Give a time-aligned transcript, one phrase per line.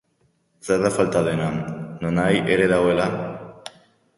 [0.69, 1.49] Zer da falta dena...
[2.05, 3.07] nonahi ere dagoela?